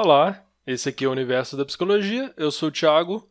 Olá, 0.00 0.46
esse 0.64 0.88
aqui 0.88 1.04
é 1.04 1.08
o 1.08 1.10
Universo 1.10 1.56
da 1.56 1.64
Psicologia, 1.64 2.32
eu 2.36 2.52
sou 2.52 2.68
o 2.68 2.72
Thiago 2.72 3.28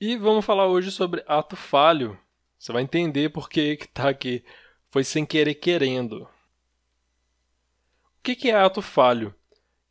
e 0.00 0.16
vamos 0.16 0.44
falar 0.44 0.68
hoje 0.68 0.92
sobre 0.92 1.24
ato 1.26 1.56
falho. 1.56 2.16
Você 2.56 2.72
vai 2.72 2.82
entender 2.84 3.30
por 3.30 3.50
que 3.50 3.76
que 3.76 3.88
tá 3.88 4.08
aqui. 4.08 4.44
Foi 4.92 5.02
sem 5.02 5.26
querer 5.26 5.56
querendo. 5.56 6.22
O 6.22 6.28
que 8.22 8.48
é 8.48 8.54
ato 8.54 8.80
falho? 8.80 9.34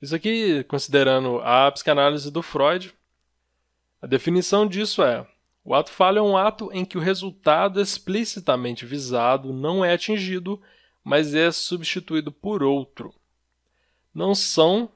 Isso 0.01 0.15
aqui, 0.15 0.63
considerando 0.63 1.41
a 1.41 1.69
psicanálise 1.73 2.31
do 2.31 2.41
Freud, 2.41 2.95
a 4.01 4.07
definição 4.07 4.65
disso 4.65 5.03
é: 5.03 5.27
o 5.61 5.75
ato 5.75 5.91
falho 5.91 6.19
é 6.19 6.21
um 6.21 6.37
ato 6.37 6.71
em 6.71 6.85
que 6.85 6.97
o 6.97 7.01
resultado 7.01 7.81
explicitamente 7.81 8.85
visado 8.85 9.51
não 9.51 9.83
é 9.83 9.91
atingido, 9.91 10.61
mas 11.03 11.35
é 11.35 11.51
substituído 11.51 12.31
por 12.31 12.63
outro. 12.63 13.13
Não 14.15 14.33
são 14.33 14.89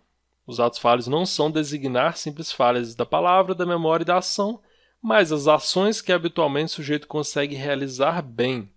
os 0.52 0.60
atos 0.60 0.80
falhos 0.80 1.08
não 1.08 1.26
são 1.26 1.50
designar 1.50 2.18
simples 2.18 2.52
falhas 2.52 2.94
da 2.94 3.05
palavra, 3.05 3.55
da 3.55 3.66
memória 3.66 4.04
e 4.04 4.05
da 4.05 4.18
ação, 4.18 4.62
mas 5.02 5.32
as 5.32 5.48
ações 5.48 6.02
que 6.02 6.12
habitualmente 6.12 6.72
o 6.72 6.76
sujeito 6.76 7.08
consegue 7.08 7.55
realizar 7.55 8.22
bem. 8.22 8.70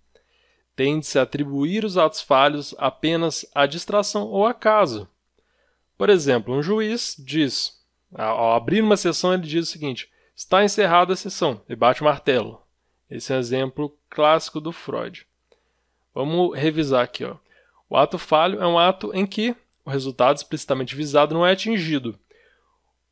Tende-se 0.76 1.18
a 1.18 1.22
atribuir 1.22 1.84
os 1.84 1.98
atos 1.98 2.20
falhos 2.20 2.74
apenas 2.78 3.44
à 3.54 3.66
distração 3.66 4.26
ou 4.26 4.46
acaso. 4.46 5.08
Por 5.96 6.08
exemplo, 6.08 6.54
um 6.54 6.62
juiz 6.62 7.14
diz, 7.18 7.80
ao 8.12 8.54
abrir 8.54 8.80
uma 8.80 8.96
sessão, 8.96 9.34
ele 9.34 9.42
diz 9.42 9.68
o 9.68 9.72
seguinte: 9.72 10.10
está 10.34 10.64
encerrada 10.64 11.12
a 11.12 11.16
sessão, 11.16 11.60
e 11.68 11.76
bate 11.76 12.00
o 12.00 12.04
martelo. 12.04 12.60
Esse 13.08 13.32
é 13.32 13.36
um 13.36 13.38
exemplo 13.38 13.96
clássico 14.08 14.60
do 14.60 14.72
Freud. 14.72 15.26
Vamos 16.14 16.56
revisar 16.58 17.04
aqui. 17.04 17.24
Ó. 17.24 17.36
O 17.88 17.96
ato 17.96 18.18
falho 18.18 18.60
é 18.60 18.66
um 18.66 18.78
ato 18.78 19.12
em 19.14 19.26
que 19.26 19.54
o 19.84 19.90
resultado 19.90 20.36
explicitamente 20.36 20.94
visado 20.94 21.34
não 21.34 21.46
é 21.46 21.52
atingido. 21.52 22.18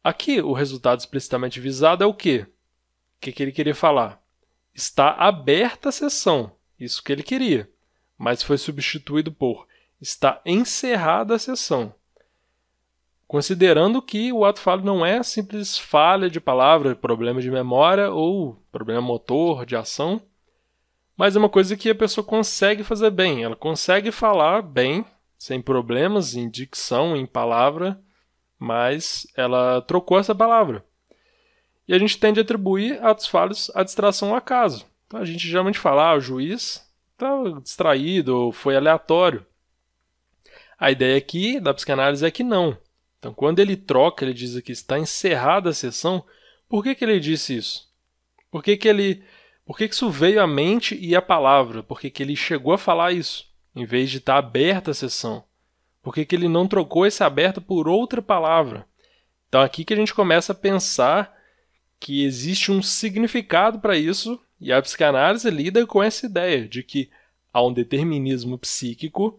Aqui, 0.02 0.40
o 0.40 0.52
resultado 0.52 0.98
explicitamente 0.98 1.60
visado 1.60 2.02
é 2.02 2.06
o 2.06 2.14
quê? 2.14 2.46
O 3.16 3.20
que, 3.20 3.42
ele 3.42 3.52
queria 3.52 3.74
falar? 3.74 4.20
Está 4.74 5.10
aberta 5.10 5.90
a 5.90 5.92
sessão. 5.92 6.52
Isso 6.78 7.02
que 7.02 7.12
ele 7.12 7.22
queria. 7.22 7.70
Mas 8.18 8.42
foi 8.42 8.58
substituído 8.58 9.30
por 9.30 9.66
está 10.00 10.40
encerrada 10.44 11.36
a 11.36 11.38
sessão. 11.38 11.94
Considerando 13.28 14.02
que 14.02 14.32
o 14.32 14.44
ato 14.44 14.60
falho 14.60 14.84
não 14.84 15.06
é 15.06 15.22
simples 15.22 15.78
falha 15.78 16.28
de 16.28 16.40
palavra, 16.40 16.96
problema 16.96 17.40
de 17.40 17.50
memória 17.50 18.10
ou 18.10 18.60
problema 18.72 19.00
motor, 19.00 19.64
de 19.64 19.76
ação, 19.76 20.20
mas 21.16 21.36
é 21.36 21.38
uma 21.38 21.48
coisa 21.48 21.76
que 21.76 21.88
a 21.88 21.94
pessoa 21.94 22.24
consegue 22.24 22.82
fazer 22.82 23.10
bem. 23.10 23.44
Ela 23.44 23.54
consegue 23.54 24.10
falar 24.10 24.60
bem 24.60 25.04
sem 25.42 25.60
problemas 25.60 26.36
em 26.36 26.48
dicção, 26.48 27.16
em 27.16 27.26
palavra, 27.26 28.00
mas 28.56 29.26
ela 29.36 29.82
trocou 29.82 30.16
essa 30.16 30.32
palavra. 30.32 30.84
E 31.88 31.92
a 31.92 31.98
gente 31.98 32.16
tende 32.16 32.38
a 32.38 32.44
atribuir 32.44 33.04
atos 33.04 33.26
falhos 33.26 33.68
à 33.74 33.82
distração 33.82 34.28
ao 34.28 34.36
acaso. 34.36 34.86
Então 35.04 35.18
a 35.18 35.24
gente 35.24 35.48
geralmente 35.48 35.80
fala, 35.80 36.10
ah, 36.10 36.14
o 36.14 36.20
juiz 36.20 36.88
está 37.10 37.28
distraído 37.60 38.36
ou 38.36 38.52
foi 38.52 38.76
aleatório. 38.76 39.44
A 40.78 40.92
ideia 40.92 41.18
aqui 41.18 41.58
da 41.58 41.74
psicanálise 41.74 42.24
é 42.24 42.30
que 42.30 42.44
não. 42.44 42.78
Então, 43.18 43.34
quando 43.34 43.58
ele 43.58 43.76
troca, 43.76 44.24
ele 44.24 44.34
diz 44.34 44.54
aqui 44.54 44.70
está 44.70 44.96
encerrada 44.96 45.70
a 45.70 45.74
sessão, 45.74 46.24
por 46.68 46.84
que, 46.84 46.94
que 46.94 47.04
ele 47.04 47.18
disse 47.18 47.56
isso? 47.56 47.88
Por 48.48 48.62
que, 48.62 48.76
que 48.76 48.86
ele. 48.86 49.24
Por 49.66 49.76
que, 49.76 49.88
que 49.88 49.94
isso 49.94 50.08
veio 50.08 50.40
à 50.40 50.46
mente 50.46 50.96
e 51.00 51.16
à 51.16 51.22
palavra? 51.22 51.82
Por 51.82 52.00
que, 52.00 52.10
que 52.10 52.22
ele 52.22 52.36
chegou 52.36 52.72
a 52.72 52.78
falar 52.78 53.10
isso? 53.10 53.51
Em 53.74 53.84
vez 53.84 54.10
de 54.10 54.18
estar 54.18 54.38
aberta 54.38 54.90
a 54.90 54.94
sessão? 54.94 55.44
Por 56.02 56.12
que, 56.14 56.24
que 56.24 56.34
ele 56.34 56.48
não 56.48 56.66
trocou 56.66 57.06
esse 57.06 57.22
aberto 57.22 57.60
por 57.60 57.88
outra 57.88 58.20
palavra? 58.20 58.86
Então, 59.48 59.60
aqui 59.60 59.84
que 59.84 59.94
a 59.94 59.96
gente 59.96 60.14
começa 60.14 60.52
a 60.52 60.56
pensar 60.56 61.36
que 62.00 62.24
existe 62.24 62.72
um 62.72 62.82
significado 62.82 63.78
para 63.78 63.96
isso, 63.96 64.40
e 64.60 64.72
a 64.72 64.80
psicanálise 64.82 65.48
lida 65.50 65.86
com 65.86 66.02
essa 66.02 66.26
ideia 66.26 66.66
de 66.66 66.82
que 66.82 67.10
há 67.52 67.64
um 67.64 67.72
determinismo 67.72 68.58
psíquico 68.58 69.38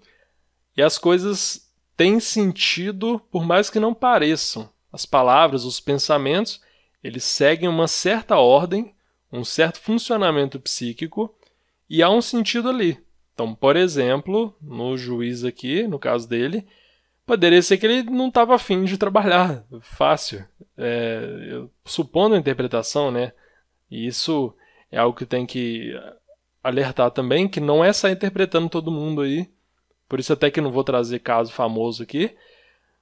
e 0.75 0.81
as 0.81 0.97
coisas 0.97 1.69
têm 1.97 2.19
sentido 2.19 3.21
por 3.31 3.45
mais 3.45 3.69
que 3.69 3.79
não 3.79 3.93
pareçam. 3.93 4.69
As 4.91 5.05
palavras, 5.05 5.65
os 5.65 5.79
pensamentos, 5.79 6.61
eles 7.03 7.23
seguem 7.23 7.67
uma 7.67 7.87
certa 7.87 8.37
ordem, 8.37 8.93
um 9.31 9.43
certo 9.43 9.79
funcionamento 9.79 10.59
psíquico 10.59 11.33
e 11.89 12.03
há 12.03 12.09
um 12.09 12.21
sentido 12.21 12.69
ali. 12.69 13.02
Então, 13.33 13.55
por 13.55 13.75
exemplo, 13.75 14.55
no 14.61 14.95
juiz 14.95 15.43
aqui, 15.43 15.87
no 15.87 15.97
caso 15.97 16.27
dele, 16.27 16.65
poderia 17.25 17.61
ser 17.61 17.77
que 17.77 17.85
ele 17.85 18.03
não 18.03 18.27
estava 18.27 18.55
afim 18.55 18.83
de 18.83 18.97
trabalhar 18.97 19.65
fácil. 19.81 20.45
É, 20.77 21.63
supondo 21.85 22.35
a 22.35 22.37
interpretação, 22.37 23.11
né? 23.11 23.33
E 23.89 24.05
isso 24.07 24.53
é 24.91 24.97
algo 24.97 25.17
que 25.17 25.25
tem 25.25 25.45
que 25.45 25.93
alertar 26.63 27.11
também, 27.11 27.47
que 27.47 27.59
não 27.59 27.83
é 27.83 27.91
sair 27.91 28.13
interpretando 28.13 28.69
todo 28.69 28.91
mundo 28.91 29.21
aí. 29.21 29.49
Por 30.07 30.19
isso 30.19 30.33
até 30.33 30.51
que 30.51 30.61
não 30.61 30.71
vou 30.71 30.83
trazer 30.83 31.19
caso 31.19 31.51
famoso 31.51 32.03
aqui. 32.03 32.35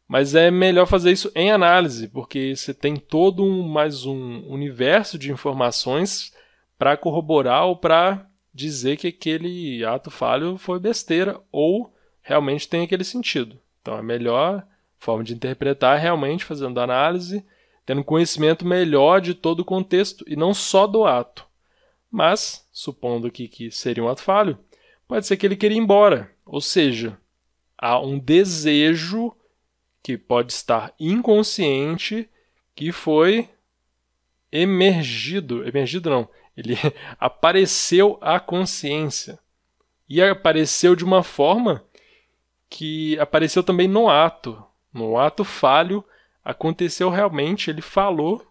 Mas 0.08 0.36
é 0.36 0.52
melhor 0.52 0.86
fazer 0.88 1.12
isso 1.12 1.32
em 1.34 1.52
análise, 1.52 2.08
porque 2.10 2.54
você 2.56 2.74
tem 2.74 2.98
todo 2.98 3.44
um 3.44 3.64
mais 3.68 4.06
um 4.06 4.46
universo 4.48 5.18
de 5.18 5.32
informações 5.32 6.34
para 6.78 6.98
corroborar 6.98 7.66
ou 7.66 7.78
para 7.78 8.28
dizer 8.54 8.98
que 8.98 9.08
aquele 9.08 9.84
ato 9.86 10.12
falho 10.12 10.58
foi 10.58 10.80
besteira 10.80 11.40
ou 11.52 11.94
realmente 12.22 12.68
tem 12.68 12.84
aquele 12.84 13.04
sentido. 13.04 13.60
Então 13.82 13.96
a 13.96 14.04
melhor 14.04 14.66
forma 14.98 15.24
de 15.24 15.34
interpretar 15.34 15.98
é 15.98 16.02
realmente 16.02 16.46
fazendo 16.46 16.80
análise, 16.80 17.46
tendo 17.86 18.04
conhecimento 18.04 18.66
melhor 18.66 19.20
de 19.20 19.34
todo 19.34 19.62
o 19.62 19.66
contexto 19.66 20.24
e 20.28 20.36
não 20.36 20.54
só 20.54 20.86
do 20.86 21.06
ato. 21.06 21.46
Mas, 22.10 22.68
supondo 22.72 23.32
que, 23.32 23.48
que 23.48 23.72
seria 23.72 24.04
um 24.04 24.10
ato 24.10 24.22
falho, 24.22 24.60
pode 25.08 25.26
ser 25.26 25.38
que 25.38 25.46
ele 25.46 25.56
queria 25.56 25.78
ir 25.78 25.82
embora. 25.82 26.32
Ou 26.46 26.60
seja, 26.60 27.18
há 27.78 28.00
um 28.00 28.20
desejo 28.20 29.34
que 30.04 30.18
pode 30.18 30.52
estar 30.52 30.94
inconsciente 31.00 32.30
que 32.76 32.92
foi 32.92 33.50
emergido, 34.52 35.66
emergido 35.68 36.10
não, 36.10 36.30
ele 36.62 36.78
apareceu 37.20 38.18
à 38.22 38.40
consciência. 38.40 39.38
E 40.08 40.22
apareceu 40.22 40.96
de 40.96 41.04
uma 41.04 41.24
forma 41.24 41.84
que 42.70 43.18
apareceu 43.20 43.64
também 43.64 43.88
no 43.88 44.10
ato. 44.10 44.64
No 44.94 45.18
ato 45.18 45.44
falho, 45.44 46.04
aconteceu 46.44 47.10
realmente, 47.10 47.70
ele 47.70 47.82
falou 47.82 48.46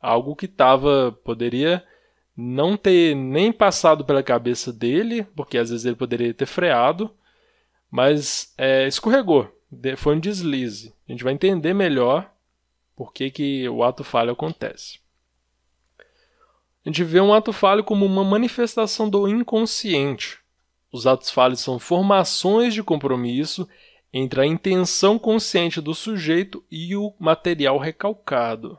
algo 0.00 0.36
que 0.36 0.44
estava 0.44 1.16
poderia 1.24 1.82
não 2.36 2.76
ter 2.76 3.14
nem 3.14 3.50
passado 3.50 4.04
pela 4.04 4.22
cabeça 4.22 4.72
dele, 4.72 5.24
porque 5.34 5.56
às 5.56 5.70
vezes 5.70 5.86
ele 5.86 5.96
poderia 5.96 6.34
ter 6.34 6.46
freado, 6.46 7.10
mas 7.90 8.52
é, 8.58 8.86
escorregou, 8.86 9.50
foi 9.96 10.16
um 10.16 10.20
deslize. 10.20 10.92
A 11.08 11.12
gente 11.12 11.24
vai 11.24 11.32
entender 11.32 11.72
melhor 11.72 12.30
por 12.94 13.12
que, 13.12 13.30
que 13.30 13.68
o 13.68 13.82
ato 13.82 14.04
falho 14.04 14.32
acontece. 14.32 14.98
A 16.84 16.90
gente 16.90 17.02
vê 17.02 17.20
um 17.20 17.32
ato 17.32 17.52
falho 17.52 17.82
como 17.82 18.04
uma 18.04 18.22
manifestação 18.22 19.08
do 19.08 19.26
inconsciente. 19.26 20.38
Os 20.92 21.06
atos 21.06 21.30
falhos 21.30 21.60
são 21.60 21.78
formações 21.78 22.74
de 22.74 22.82
compromisso 22.82 23.66
entre 24.12 24.42
a 24.42 24.46
intenção 24.46 25.18
consciente 25.18 25.80
do 25.80 25.94
sujeito 25.94 26.62
e 26.70 26.94
o 26.94 27.14
material 27.18 27.78
recalcado. 27.78 28.78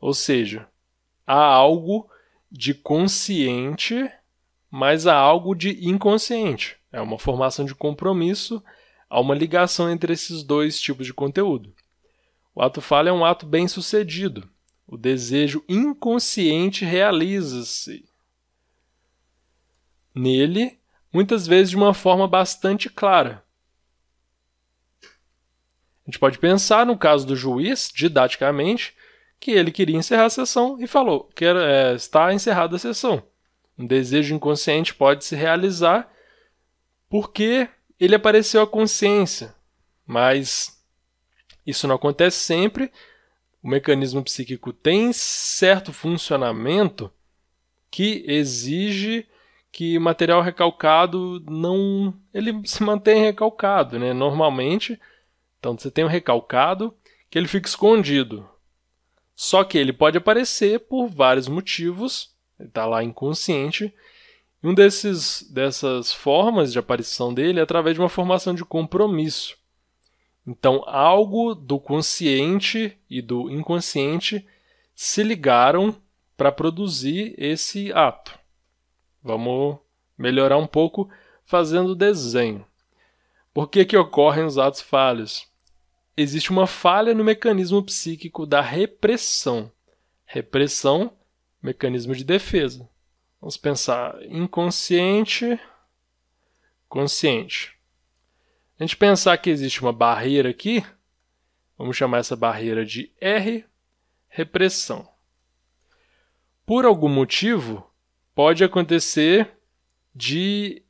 Ou 0.00 0.12
seja, 0.12 0.68
há 1.26 1.42
algo 1.42 2.10
de 2.50 2.74
consciente, 2.74 4.10
mas 4.70 5.06
há 5.06 5.16
algo 5.16 5.54
de 5.54 5.88
inconsciente. 5.88 6.76
É 6.92 7.00
uma 7.00 7.18
formação 7.18 7.64
de 7.64 7.74
compromisso, 7.74 8.62
há 9.08 9.20
uma 9.20 9.34
ligação 9.34 9.90
entre 9.90 10.12
esses 10.12 10.42
dois 10.42 10.80
tipos 10.80 11.06
de 11.06 11.14
conteúdo. 11.14 11.72
O 12.54 12.60
ato 12.60 12.80
falho 12.80 13.08
é 13.08 13.12
um 13.12 13.24
ato 13.24 13.46
bem 13.46 13.66
sucedido. 13.66 14.48
O 14.94 14.96
desejo 14.96 15.64
inconsciente 15.68 16.84
realiza-se 16.84 18.08
nele, 20.14 20.78
muitas 21.12 21.48
vezes 21.48 21.70
de 21.70 21.76
uma 21.76 21.92
forma 21.92 22.28
bastante 22.28 22.88
clara. 22.88 23.44
A 25.02 25.08
gente 26.06 26.20
pode 26.20 26.38
pensar 26.38 26.86
no 26.86 26.96
caso 26.96 27.26
do 27.26 27.34
juiz, 27.34 27.90
didaticamente, 27.92 28.94
que 29.40 29.50
ele 29.50 29.72
queria 29.72 29.96
encerrar 29.96 30.26
a 30.26 30.30
sessão 30.30 30.80
e 30.80 30.86
falou 30.86 31.24
que 31.34 31.44
é, 31.44 31.94
está 31.96 32.32
encerrada 32.32 32.76
a 32.76 32.78
sessão. 32.78 33.20
Um 33.76 33.88
desejo 33.88 34.32
inconsciente 34.32 34.94
pode 34.94 35.24
se 35.24 35.34
realizar 35.34 36.08
porque 37.08 37.68
ele 37.98 38.14
apareceu 38.14 38.62
à 38.62 38.66
consciência, 38.66 39.56
mas 40.06 40.80
isso 41.66 41.88
não 41.88 41.96
acontece 41.96 42.36
sempre 42.36 42.92
o 43.64 43.68
mecanismo 43.68 44.22
psíquico 44.22 44.74
tem 44.74 45.10
certo 45.14 45.90
funcionamento 45.90 47.10
que 47.90 48.22
exige 48.28 49.26
que 49.72 49.98
material 49.98 50.42
recalcado 50.42 51.42
não 51.48 52.14
ele 52.32 52.60
se 52.68 52.82
mantenha 52.82 53.24
recalcado, 53.24 53.98
né? 53.98 54.12
Normalmente, 54.12 55.00
então 55.58 55.78
você 55.78 55.90
tem 55.90 56.04
um 56.04 56.08
recalcado 56.08 56.94
que 57.30 57.38
ele 57.38 57.48
fica 57.48 57.66
escondido. 57.66 58.46
Só 59.34 59.64
que 59.64 59.78
ele 59.78 59.94
pode 59.94 60.18
aparecer 60.18 60.80
por 60.80 61.08
vários 61.08 61.48
motivos, 61.48 62.34
ele 62.60 62.68
está 62.68 62.84
lá 62.84 63.02
inconsciente. 63.02 63.92
Um 64.62 64.74
desses, 64.74 65.42
dessas 65.50 66.12
formas 66.12 66.70
de 66.70 66.78
aparição 66.78 67.32
dele 67.32 67.60
é 67.60 67.62
através 67.62 67.94
de 67.94 68.00
uma 68.00 68.10
formação 68.10 68.54
de 68.54 68.64
compromisso. 68.64 69.56
Então, 70.46 70.82
algo 70.86 71.54
do 71.54 71.80
consciente 71.80 72.98
e 73.08 73.22
do 73.22 73.50
inconsciente 73.50 74.46
se 74.94 75.22
ligaram 75.22 75.96
para 76.36 76.52
produzir 76.52 77.34
esse 77.38 77.92
ato. 77.92 78.38
Vamos 79.22 79.78
melhorar 80.18 80.58
um 80.58 80.66
pouco 80.66 81.08
fazendo 81.44 81.94
desenho. 81.94 82.64
Por 83.52 83.68
que, 83.68 83.84
que 83.84 83.96
ocorrem 83.96 84.44
os 84.44 84.58
atos 84.58 84.80
falhos? 84.80 85.48
Existe 86.16 86.50
uma 86.50 86.66
falha 86.66 87.14
no 87.14 87.24
mecanismo 87.24 87.82
psíquico 87.82 88.46
da 88.46 88.60
repressão. 88.60 89.72
Repressão, 90.24 91.12
mecanismo 91.62 92.14
de 92.14 92.24
defesa. 92.24 92.88
Vamos 93.40 93.56
pensar 93.56 94.20
inconsciente, 94.26 95.58
consciente. 96.88 97.73
A 98.78 98.82
gente 98.82 98.96
pensar 98.96 99.36
que 99.38 99.50
existe 99.50 99.80
uma 99.82 99.92
barreira 99.92 100.50
aqui, 100.50 100.84
vamos 101.78 101.96
chamar 101.96 102.18
essa 102.18 102.34
barreira 102.34 102.84
de 102.84 103.12
R, 103.20 103.64
repressão. 104.28 105.08
Por 106.66 106.84
algum 106.84 107.08
motivo, 107.08 107.88
pode 108.34 108.64
acontecer 108.64 109.48
de, 110.14 110.82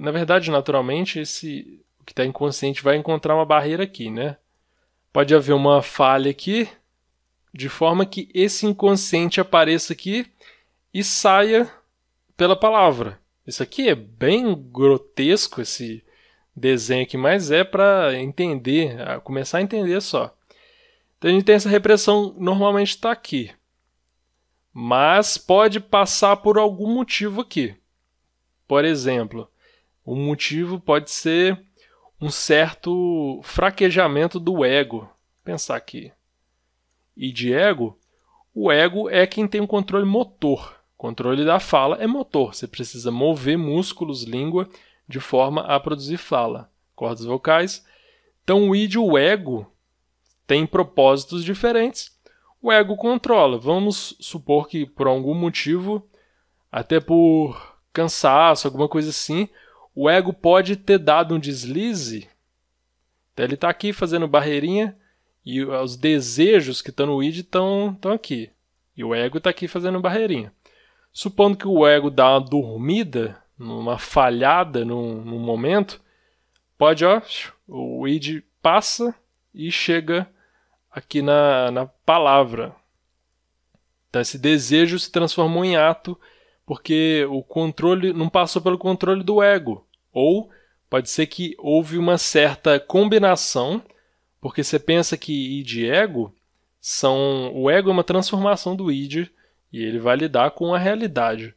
na 0.00 0.10
verdade, 0.10 0.50
naturalmente, 0.50 1.20
esse 1.20 1.80
o 2.00 2.04
que 2.04 2.12
está 2.12 2.24
inconsciente 2.24 2.82
vai 2.82 2.96
encontrar 2.96 3.36
uma 3.36 3.44
barreira 3.44 3.84
aqui, 3.84 4.10
né? 4.10 4.36
Pode 5.12 5.34
haver 5.34 5.52
uma 5.52 5.82
falha 5.82 6.30
aqui, 6.30 6.68
de 7.52 7.68
forma 7.68 8.06
que 8.06 8.28
esse 8.34 8.66
inconsciente 8.66 9.40
apareça 9.40 9.92
aqui 9.92 10.26
e 10.92 11.04
saia 11.04 11.70
pela 12.36 12.56
palavra. 12.56 13.20
Isso 13.46 13.62
aqui 13.62 13.88
é 13.88 13.94
bem 13.94 14.54
grotesco, 14.54 15.60
esse 15.60 16.02
desenho 16.54 17.02
aqui, 17.02 17.16
mas 17.16 17.50
é 17.50 17.64
para 17.64 18.14
entender, 18.18 18.96
começar 19.22 19.58
a 19.58 19.62
entender 19.62 20.00
só. 20.00 20.34
Então 21.18 21.30
a 21.30 21.34
gente 21.34 21.44
tem 21.44 21.54
essa 21.54 21.68
repressão, 21.68 22.34
normalmente 22.38 22.90
está 22.90 23.12
aqui. 23.12 23.50
Mas 24.72 25.36
pode 25.36 25.80
passar 25.80 26.36
por 26.36 26.58
algum 26.58 26.92
motivo 26.92 27.40
aqui. 27.40 27.74
Por 28.66 28.84
exemplo, 28.84 29.48
o 30.04 30.14
motivo 30.14 30.78
pode 30.78 31.10
ser 31.10 31.60
um 32.20 32.30
certo 32.30 33.40
fraquejamento 33.42 34.38
do 34.38 34.64
ego. 34.64 35.08
Pensar 35.44 35.76
aqui. 35.76 36.12
E 37.16 37.32
de 37.32 37.52
ego, 37.52 37.98
o 38.54 38.70
ego 38.70 39.10
é 39.10 39.26
quem 39.26 39.48
tem 39.48 39.60
o 39.60 39.66
controle 39.66 40.04
motor. 40.04 40.80
Controle 40.96 41.44
da 41.44 41.58
fala 41.58 41.96
é 41.96 42.06
motor. 42.06 42.54
Você 42.54 42.68
precisa 42.68 43.10
mover 43.10 43.58
músculos, 43.58 44.22
língua 44.22 44.68
de 45.10 45.20
forma 45.20 45.62
a 45.62 45.78
produzir 45.78 46.16
fala, 46.16 46.70
cordas 46.94 47.26
vocais. 47.26 47.84
Então 48.44 48.70
o 48.70 48.76
id, 48.76 48.96
o 48.96 49.18
ego, 49.18 49.70
tem 50.46 50.66
propósitos 50.66 51.44
diferentes. 51.44 52.18
O 52.62 52.70
ego 52.72 52.96
controla. 52.96 53.58
Vamos 53.58 54.16
supor 54.20 54.68
que 54.68 54.86
por 54.86 55.06
algum 55.06 55.34
motivo, 55.34 56.08
até 56.70 57.00
por 57.00 57.76
cansaço, 57.92 58.66
alguma 58.66 58.88
coisa 58.88 59.10
assim, 59.10 59.48
o 59.94 60.08
ego 60.08 60.32
pode 60.32 60.76
ter 60.76 60.98
dado 60.98 61.34
um 61.34 61.38
deslize. 61.38 62.28
Então 63.32 63.44
ele 63.44 63.54
está 63.54 63.68
aqui 63.68 63.92
fazendo 63.92 64.28
barreirinha 64.28 64.96
e 65.44 65.64
os 65.64 65.96
desejos 65.96 66.80
que 66.80 66.90
estão 66.90 67.06
no 67.06 67.22
id 67.22 67.38
estão 67.38 67.96
aqui. 68.14 68.50
E 68.96 69.02
o 69.02 69.14
ego 69.14 69.38
está 69.38 69.50
aqui 69.50 69.66
fazendo 69.66 70.00
barreirinha. 70.00 70.52
Supondo 71.12 71.56
que 71.56 71.66
o 71.66 71.86
ego 71.86 72.10
dá 72.10 72.32
uma 72.32 72.40
dormida, 72.40 73.42
numa 73.60 73.98
falhada 73.98 74.86
num, 74.86 75.22
num 75.22 75.38
momento, 75.38 76.00
pode, 76.78 77.04
ó, 77.04 77.20
o 77.68 78.08
id 78.08 78.42
passa 78.62 79.14
e 79.54 79.70
chega 79.70 80.26
aqui 80.90 81.20
na, 81.20 81.70
na 81.70 81.86
palavra. 81.86 82.74
Então 84.08 84.22
esse 84.22 84.38
desejo 84.38 84.98
se 84.98 85.12
transformou 85.12 85.62
em 85.62 85.76
ato 85.76 86.18
porque 86.64 87.26
o 87.28 87.42
controle 87.42 88.14
não 88.14 88.30
passou 88.30 88.62
pelo 88.62 88.78
controle 88.78 89.22
do 89.22 89.42
ego. 89.42 89.86
Ou 90.10 90.50
pode 90.88 91.10
ser 91.10 91.26
que 91.26 91.54
houve 91.58 91.98
uma 91.98 92.16
certa 92.16 92.80
combinação, 92.80 93.82
porque 94.40 94.64
você 94.64 94.78
pensa 94.78 95.18
que 95.18 95.60
id 95.60 95.72
e 95.74 95.90
ego 95.90 96.34
são. 96.80 97.52
O 97.54 97.68
ego 97.68 97.90
é 97.90 97.92
uma 97.92 98.04
transformação 98.04 98.74
do 98.74 98.90
id 98.90 99.28
e 99.70 99.82
ele 99.84 99.98
vai 99.98 100.16
lidar 100.16 100.52
com 100.52 100.74
a 100.74 100.78
realidade. 100.78 101.54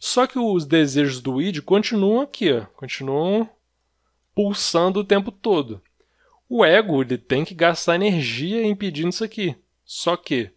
Só 0.00 0.26
que 0.26 0.38
os 0.38 0.64
desejos 0.64 1.20
do 1.20 1.42
id 1.42 1.60
continuam 1.60 2.22
aqui, 2.22 2.50
ó, 2.50 2.64
continuam 2.74 3.46
pulsando 4.34 5.00
o 5.00 5.04
tempo 5.04 5.30
todo. 5.30 5.82
O 6.48 6.64
ego 6.64 7.02
ele 7.02 7.18
tem 7.18 7.44
que 7.44 7.54
gastar 7.54 7.96
energia 7.96 8.66
impedindo 8.66 9.10
isso 9.10 9.22
aqui. 9.22 9.54
Só 9.84 10.16
que 10.16 10.50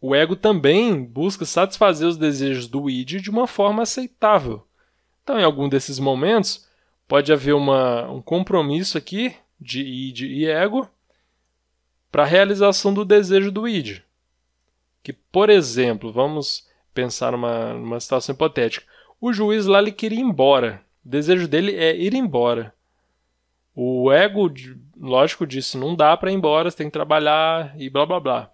o 0.00 0.14
ego 0.14 0.36
também 0.36 1.02
busca 1.02 1.44
satisfazer 1.44 2.06
os 2.06 2.16
desejos 2.16 2.68
do 2.68 2.88
id 2.88 3.20
de 3.20 3.28
uma 3.28 3.48
forma 3.48 3.82
aceitável. 3.82 4.64
Então, 5.24 5.36
em 5.36 5.42
algum 5.42 5.68
desses 5.68 5.98
momentos, 5.98 6.68
pode 7.08 7.32
haver 7.32 7.54
uma, 7.54 8.08
um 8.08 8.22
compromisso 8.22 8.96
aqui 8.96 9.34
de 9.60 9.80
id 9.82 10.20
e 10.20 10.46
ego 10.46 10.88
para 12.12 12.22
a 12.22 12.26
realização 12.26 12.94
do 12.94 13.04
desejo 13.04 13.50
do 13.50 13.66
id. 13.66 14.00
Que, 15.02 15.12
por 15.12 15.50
exemplo, 15.50 16.12
vamos 16.12 16.68
pensar 16.94 17.32
numa, 17.32 17.74
numa 17.74 18.00
situação 18.00 18.34
hipotética. 18.34 18.86
O 19.20 19.32
juiz 19.32 19.66
lá 19.66 19.80
ele 19.80 19.92
queria 19.92 20.20
ir 20.20 20.22
embora. 20.22 20.80
O 21.04 21.08
desejo 21.08 21.48
dele 21.48 21.74
é 21.74 21.94
ir 21.94 22.14
embora. 22.14 22.72
O 23.74 24.10
ego, 24.12 24.50
lógico, 24.96 25.46
disse: 25.46 25.76
não 25.76 25.94
dá 25.94 26.16
para 26.16 26.30
ir 26.30 26.34
embora, 26.34 26.70
você 26.70 26.76
tem 26.76 26.86
que 26.86 26.92
trabalhar 26.92 27.74
e 27.78 27.90
blá 27.90 28.06
blá 28.06 28.20
blá. 28.20 28.50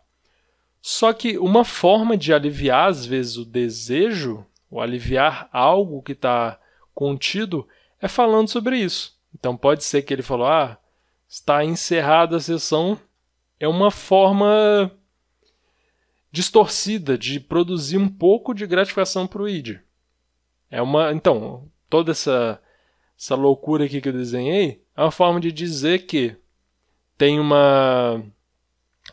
Só 0.80 1.12
que 1.12 1.36
uma 1.36 1.64
forma 1.64 2.16
de 2.16 2.32
aliviar, 2.32 2.88
às 2.88 3.04
vezes, 3.04 3.36
o 3.36 3.44
desejo, 3.44 4.46
ou 4.70 4.80
aliviar 4.80 5.48
algo 5.52 6.02
que 6.02 6.12
está 6.12 6.58
contido, 6.94 7.68
é 8.00 8.08
falando 8.08 8.48
sobre 8.48 8.78
isso. 8.78 9.14
Então 9.34 9.56
pode 9.56 9.84
ser 9.84 10.02
que 10.02 10.14
ele 10.14 10.22
falou: 10.22 10.46
ah, 10.46 10.78
está 11.28 11.64
encerrada 11.64 12.36
a 12.36 12.40
sessão. 12.40 12.98
É 13.58 13.68
uma 13.68 13.90
forma 13.90 14.90
distorcida 16.30 17.18
de 17.18 17.40
produzir 17.40 17.98
um 17.98 18.08
pouco 18.08 18.54
de 18.54 18.66
gratificação 18.66 19.26
para 19.26 19.42
o 19.42 19.48
id. 19.48 19.80
É 20.70 20.80
uma, 20.80 21.12
então, 21.12 21.68
toda 21.88 22.12
essa 22.12 22.60
essa 23.18 23.34
loucura 23.34 23.84
aqui 23.84 24.00
que 24.00 24.08
eu 24.08 24.14
desenhei 24.14 24.82
é 24.96 25.02
uma 25.02 25.10
forma 25.10 25.38
de 25.40 25.52
dizer 25.52 26.06
que 26.06 26.36
tem 27.18 27.38
uma 27.38 28.22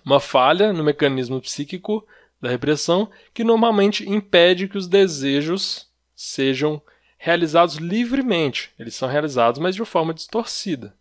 uma 0.05 0.19
falha 0.19 0.71
no 0.71 0.83
mecanismo 0.83 1.41
psíquico 1.41 2.07
da 2.39 2.49
repressão 2.49 3.09
que 3.33 3.43
normalmente 3.43 4.07
impede 4.09 4.67
que 4.67 4.77
os 4.77 4.87
desejos 4.87 5.89
sejam 6.15 6.81
realizados 7.17 7.75
livremente. 7.75 8.71
Eles 8.77 8.95
são 8.95 9.09
realizados, 9.09 9.59
mas 9.59 9.75
de 9.75 9.83
forma 9.83 10.13
distorcida. 10.13 10.95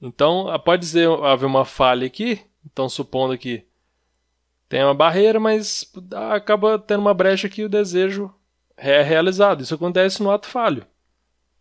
Então, 0.00 0.46
pode 0.64 0.80
dizer, 0.80 1.08
haver 1.08 1.46
uma 1.46 1.64
falha 1.64 2.06
aqui, 2.06 2.40
então 2.64 2.88
supondo 2.88 3.36
que 3.36 3.64
tem 4.74 4.82
uma 4.82 4.92
barreira, 4.92 5.38
mas 5.38 5.88
acaba 6.32 6.80
tendo 6.80 6.98
uma 6.98 7.14
brecha 7.14 7.48
que 7.48 7.62
o 7.62 7.68
desejo 7.68 8.28
é 8.76 9.02
realizado. 9.02 9.60
Isso 9.60 9.76
acontece 9.76 10.20
no 10.20 10.32
ato 10.32 10.48
falho. 10.48 10.84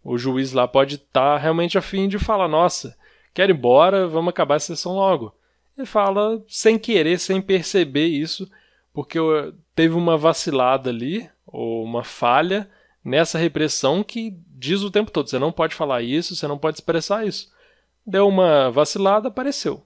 O 0.04 0.18
juiz 0.18 0.52
lá 0.52 0.68
pode 0.68 0.96
estar 0.96 1.36
tá 1.36 1.38
realmente 1.38 1.78
afim 1.78 2.08
de 2.08 2.18
falar: 2.18 2.48
nossa, 2.48 2.98
quero 3.32 3.52
ir 3.52 3.56
embora, 3.56 4.08
vamos 4.08 4.32
acabar 4.32 4.56
a 4.56 4.60
sessão 4.60 4.94
logo. 4.94 5.32
Ele 5.78 5.86
fala 5.86 6.44
sem 6.48 6.80
querer, 6.80 7.20
sem 7.20 7.40
perceber 7.40 8.08
isso, 8.08 8.50
porque 8.92 9.20
teve 9.76 9.94
uma 9.94 10.18
vacilada 10.18 10.90
ali, 10.90 11.30
ou 11.46 11.84
uma 11.84 12.04
falha 12.04 12.68
nessa 13.06 13.38
repressão 13.38 14.04
que 14.04 14.36
diz 14.48 14.82
o 14.82 14.90
tempo 14.90 15.12
todo: 15.12 15.30
você 15.30 15.38
não 15.38 15.52
pode 15.52 15.76
falar 15.76 16.02
isso, 16.02 16.36
você 16.36 16.48
não 16.48 16.58
pode 16.58 16.78
expressar 16.78 17.28
isso. 17.28 17.54
Deu 18.04 18.28
uma 18.28 18.72
vacilada, 18.72 19.28
apareceu. 19.28 19.86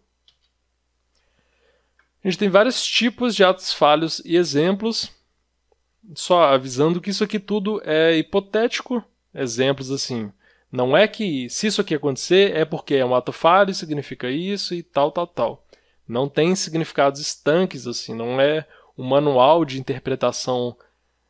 A 2.28 2.30
gente 2.30 2.40
tem 2.40 2.50
vários 2.50 2.86
tipos 2.86 3.34
de 3.34 3.42
atos 3.42 3.72
falhos 3.72 4.22
e 4.26 4.36
exemplos, 4.36 5.10
só 6.14 6.44
avisando 6.44 7.00
que 7.00 7.10
isso 7.10 7.24
aqui 7.24 7.40
tudo 7.40 7.82
é 7.86 8.18
hipotético. 8.18 9.02
Exemplos 9.34 9.90
assim, 9.90 10.30
não 10.70 10.98
é 10.98 11.08
que 11.08 11.50
se 11.50 11.68
isso 11.68 11.80
aqui 11.80 11.96
acontecer 11.96 12.54
é 12.54 12.66
porque 12.66 12.96
é 12.96 13.06
um 13.06 13.16
ato 13.16 13.32
falho, 13.32 13.74
significa 13.74 14.30
isso 14.30 14.76
e 14.76 14.84
tal, 14.84 15.10
tal, 15.10 15.26
tal. 15.26 15.66
Não 16.06 16.28
tem 16.28 16.54
significados 16.54 17.22
estanques 17.22 17.88
assim, 17.88 18.14
não 18.14 18.42
é 18.42 18.68
um 18.98 19.06
manual 19.06 19.64
de 19.64 19.80
interpretação 19.80 20.76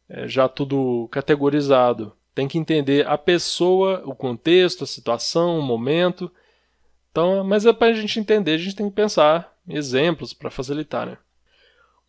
é, 0.09 0.27
já 0.27 0.49
tudo 0.49 1.07
categorizado. 1.11 2.11
Tem 2.33 2.47
que 2.47 2.57
entender 2.57 3.05
a 3.05 3.19
pessoa, 3.19 4.01
o 4.03 4.15
contexto, 4.15 4.83
a 4.83 4.87
situação, 4.87 5.59
o 5.59 5.61
momento. 5.61 6.31
Então, 7.11 7.43
mas 7.43 7.67
é 7.67 7.71
para 7.71 7.89
a 7.89 7.93
gente 7.93 8.19
entender, 8.19 8.53
a 8.53 8.57
gente 8.57 8.75
tem 8.75 8.89
que 8.89 8.95
pensar 8.95 9.55
exemplos 9.67 10.33
para 10.33 10.49
facilitar, 10.49 11.05
né? 11.05 11.17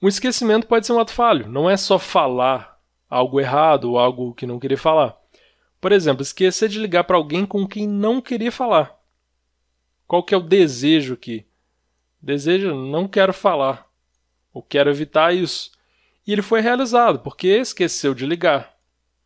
Um 0.01 0.09
esquecimento 0.09 0.67
pode 0.67 0.87
ser 0.87 0.93
um 0.93 1.01
ato 1.01 1.13
falho, 1.13 1.49
não 1.49 1.69
é 1.69 1.77
só 1.77 1.99
falar 1.99 2.79
algo 3.11 3.41
errado 3.41 3.91
ou 3.91 3.99
algo 3.99 4.35
que 4.35 4.47
não 4.47 4.61
queria 4.61 4.79
falar. 4.79 5.17
Por 5.81 5.93
exemplo, 5.93 6.23
esquecer 6.23 6.69
de 6.69 6.79
ligar 6.79 7.05
para 7.05 7.17
alguém 7.17 7.47
com 7.47 7.67
quem 7.67 7.87
não 7.87 8.21
queria 8.21 8.53
falar. 8.53 8.97
Qual 10.07 10.23
que 10.23 10.35
é 10.35 10.37
o 10.37 10.43
desejo 10.43 11.15
aqui? 11.15 11.45
Desejo, 12.21 12.75
não 12.75 13.07
quero 13.07 13.33
falar. 13.33 13.87
Ou 14.53 14.63
quero 14.63 14.91
evitar 14.91 15.35
isso. 15.35 15.71
E 16.27 16.33
ele 16.33 16.43
foi 16.43 16.61
realizado, 16.61 17.21
porque 17.21 17.49
esqueceu 17.49 18.15
de 18.15 18.27
ligar. 18.27 18.77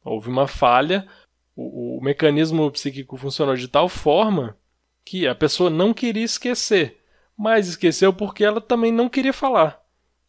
Houve 0.04 0.28
uma 0.28 0.46
falha, 0.46 1.06
o, 1.54 1.98
o 1.98 2.02
mecanismo 2.02 2.70
psíquico 2.70 3.16
funcionou 3.16 3.56
de 3.56 3.68
tal 3.68 3.88
forma 3.88 4.56
que 5.04 5.26
a 5.26 5.34
pessoa 5.34 5.70
não 5.70 5.92
queria 5.92 6.24
esquecer, 6.24 7.01
mas 7.36 7.68
esqueceu 7.68 8.12
porque 8.12 8.44
ela 8.44 8.60
também 8.60 8.92
não 8.92 9.08
queria 9.08 9.32
falar. 9.32 9.80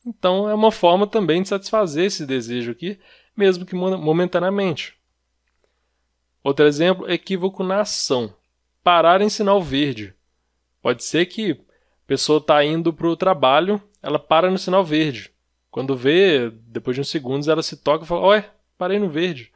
Então 0.05 0.49
é 0.49 0.53
uma 0.53 0.71
forma 0.71 1.07
também 1.07 1.41
de 1.41 1.49
satisfazer 1.49 2.05
esse 2.05 2.25
desejo 2.25 2.71
aqui, 2.71 2.99
mesmo 3.35 3.65
que 3.65 3.75
momentaneamente. 3.75 4.95
Outro 6.43 6.65
exemplo, 6.65 7.09
equívoco 7.09 7.63
na 7.63 7.81
ação. 7.81 8.33
Parar 8.83 9.21
em 9.21 9.29
sinal 9.29 9.61
verde. 9.61 10.13
Pode 10.81 11.03
ser 11.03 11.25
que 11.25 11.51
a 11.51 11.55
pessoa 12.05 12.39
está 12.39 12.63
indo 12.65 12.91
para 12.91 13.07
o 13.07 13.15
trabalho, 13.15 13.81
ela 14.01 14.19
para 14.19 14.51
no 14.51 14.57
sinal 14.57 14.83
verde. 14.83 15.31
Quando 15.71 15.95
vê, 15.95 16.51
depois 16.67 16.95
de 16.95 17.01
uns 17.01 17.09
segundos, 17.09 17.47
ela 17.47 17.63
se 17.63 17.77
toca 17.77 18.03
e 18.03 18.07
fala: 18.07 18.27
Ué, 18.27 18.51
parei 18.77 18.99
no 18.99 19.09
verde. 19.09 19.51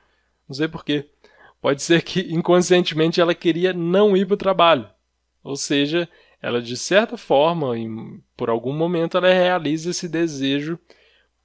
Não 0.48 0.56
sei 0.56 0.68
porquê. 0.68 1.10
Pode 1.62 1.84
ser 1.84 2.02
que 2.02 2.22
inconscientemente 2.34 3.20
ela 3.20 3.36
queria 3.36 3.74
não 3.74 4.16
ir 4.16 4.26
para 4.26 4.36
o 4.36 4.38
trabalho. 4.38 4.90
Ou 5.44 5.58
seja, 5.58 6.08
ela 6.42 6.62
de 6.62 6.78
certa 6.78 7.18
forma, 7.18 7.74
por 8.36 8.50
algum 8.50 8.74
momento, 8.74 9.18
ela 9.18 9.28
realiza 9.28 9.90
esse 9.90 10.08
desejo 10.08 10.78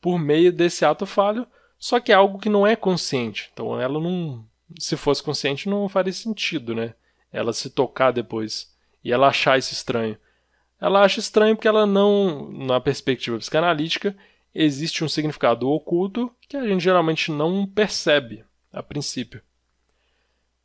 por 0.00 0.18
meio 0.18 0.52
desse 0.52 0.84
ato 0.84 1.06
falho, 1.06 1.46
só 1.78 1.98
que 1.98 2.12
é 2.12 2.14
algo 2.14 2.38
que 2.38 2.48
não 2.48 2.66
é 2.66 2.76
consciente. 2.76 3.50
Então 3.52 3.80
ela 3.80 4.00
não. 4.00 4.44
Se 4.78 4.96
fosse 4.96 5.22
consciente, 5.22 5.68
não 5.68 5.88
faria 5.88 6.12
sentido, 6.12 6.74
né? 6.74 6.94
Ela 7.32 7.52
se 7.52 7.70
tocar 7.70 8.10
depois 8.10 8.74
e 9.02 9.12
ela 9.12 9.28
achar 9.28 9.58
isso 9.58 9.72
estranho. 9.72 10.16
Ela 10.80 11.02
acha 11.02 11.20
estranho 11.20 11.54
porque 11.54 11.68
ela 11.68 11.86
não, 11.86 12.50
na 12.50 12.80
perspectiva 12.80 13.38
psicanalítica, 13.38 14.16
existe 14.54 15.04
um 15.04 15.08
significado 15.08 15.68
oculto 15.68 16.34
que 16.48 16.56
a 16.56 16.66
gente 16.66 16.82
geralmente 16.82 17.30
não 17.30 17.66
percebe 17.66 18.44
a 18.72 18.82
princípio. 18.82 19.40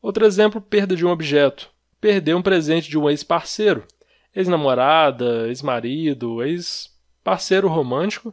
Outro 0.02 0.26
exemplo, 0.26 0.62
perda 0.62 0.96
de 0.96 1.06
um 1.06 1.10
objeto. 1.10 1.70
Perder 2.00 2.36
um 2.36 2.42
presente 2.42 2.90
de 2.90 2.98
um 2.98 3.10
ex-parceiro, 3.10 3.86
ex-namorada, 4.38 5.48
ex-marido, 5.48 6.44
ex-parceiro 6.44 7.68
romântico. 7.68 8.32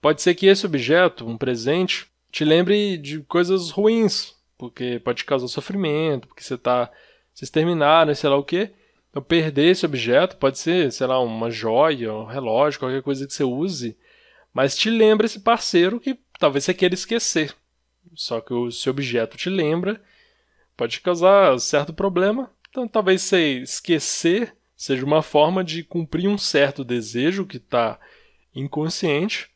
Pode 0.00 0.22
ser 0.22 0.34
que 0.34 0.46
esse 0.46 0.64
objeto, 0.64 1.28
um 1.28 1.36
presente, 1.36 2.06
te 2.32 2.42
lembre 2.42 2.96
de 2.96 3.20
coisas 3.20 3.70
ruins, 3.70 4.34
porque 4.56 4.98
pode 4.98 5.24
causar 5.26 5.46
sofrimento, 5.48 6.26
porque 6.26 6.42
você 6.42 6.54
está. 6.54 6.90
Vocês 7.34 7.50
terminaram, 7.50 8.14
sei 8.14 8.30
lá 8.30 8.36
o 8.36 8.44
quê. 8.44 8.70
Então, 9.10 9.22
perder 9.22 9.70
esse 9.70 9.84
objeto 9.84 10.36
pode 10.36 10.58
ser, 10.58 10.90
sei 10.90 11.06
lá, 11.06 11.20
uma 11.20 11.50
joia, 11.50 12.14
um 12.14 12.24
relógio, 12.24 12.80
qualquer 12.80 13.02
coisa 13.02 13.26
que 13.26 13.32
você 13.34 13.44
use, 13.44 13.96
mas 14.54 14.74
te 14.74 14.88
lembra 14.88 15.26
esse 15.26 15.40
parceiro 15.40 16.00
que 16.00 16.18
talvez 16.38 16.64
você 16.64 16.72
queira 16.72 16.94
esquecer. 16.94 17.54
Só 18.14 18.40
que 18.40 18.54
o 18.54 18.70
seu 18.70 18.90
objeto 18.90 19.36
te 19.36 19.50
lembra, 19.50 20.00
pode 20.74 21.00
causar 21.00 21.58
certo 21.60 21.92
problema. 21.92 22.50
Então, 22.70 22.88
talvez 22.88 23.20
você 23.20 23.58
esquecer 23.58 24.56
seja 24.76 25.04
uma 25.04 25.22
forma 25.22 25.64
de 25.64 25.82
cumprir 25.82 26.28
um 26.28 26.36
certo 26.36 26.84
desejo 26.84 27.46
que 27.46 27.56
está 27.56 27.98
inconsciente, 28.54 29.48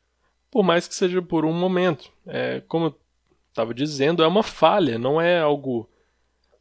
por 0.51 0.63
mais 0.63 0.89
que 0.89 0.95
seja 0.95 1.21
por 1.21 1.45
um 1.45 1.53
momento. 1.53 2.11
É, 2.27 2.63
como 2.67 2.87
eu 2.87 2.99
estava 3.51 3.75
dizendo, 3.75 4.23
é 4.23 4.27
uma 4.27 4.43
falha, 4.43 4.99
não 4.99 5.21
é 5.21 5.39
algo 5.41 5.89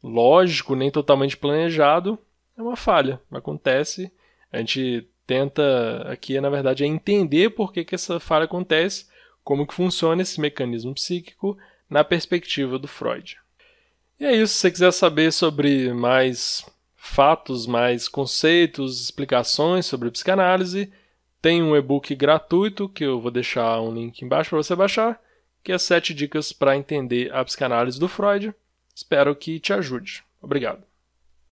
lógico 0.02 0.74
nem 0.74 0.90
totalmente 0.90 1.36
planejado, 1.36 2.18
é 2.56 2.62
uma 2.62 2.76
falha. 2.76 3.20
Acontece. 3.30 4.12
A 4.52 4.58
gente 4.58 5.08
tenta 5.26 6.06
aqui, 6.10 6.40
na 6.40 6.50
verdade, 6.50 6.84
é 6.84 6.86
entender 6.86 7.50
por 7.50 7.72
que, 7.72 7.84
que 7.84 7.94
essa 7.94 8.20
falha 8.20 8.44
acontece, 8.44 9.06
como 9.42 9.66
que 9.66 9.74
funciona 9.74 10.22
esse 10.22 10.40
mecanismo 10.40 10.94
psíquico 10.94 11.56
na 11.88 12.04
perspectiva 12.04 12.78
do 12.78 12.88
Freud. 12.88 13.38
E 14.18 14.24
é 14.24 14.34
isso. 14.34 14.54
Se 14.54 14.60
você 14.60 14.70
quiser 14.70 14.92
saber 14.92 15.32
sobre 15.32 15.92
mais 15.92 16.66
fatos, 17.02 17.66
mais 17.66 18.06
conceitos, 18.06 19.00
explicações 19.00 19.86
sobre 19.86 20.10
psicanálise, 20.10 20.92
tem 21.40 21.62
um 21.62 21.74
e-book 21.74 22.14
gratuito 22.14 22.88
que 22.90 23.02
eu 23.02 23.18
vou 23.18 23.30
deixar 23.30 23.80
um 23.80 23.92
link 23.92 24.20
embaixo 24.20 24.50
para 24.50 24.58
você 24.58 24.76
baixar, 24.76 25.18
que 25.64 25.72
é 25.72 25.78
sete 25.78 26.12
dicas 26.12 26.52
para 26.52 26.76
entender 26.76 27.32
a 27.32 27.42
psicanálise 27.42 27.98
do 27.98 28.06
Freud. 28.06 28.54
Espero 28.94 29.34
que 29.34 29.58
te 29.58 29.72
ajude. 29.72 30.22
Obrigado. 30.42 30.89